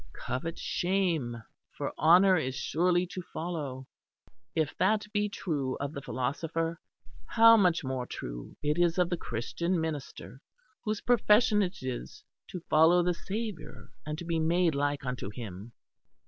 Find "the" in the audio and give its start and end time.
5.93-6.01, 9.11-9.15, 13.03-13.13